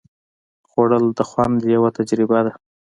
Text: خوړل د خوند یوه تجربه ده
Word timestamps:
خوړل 0.69 1.05
د 1.17 1.19
خوند 1.29 1.57
یوه 1.75 1.89
تجربه 1.97 2.39
ده 2.45 2.53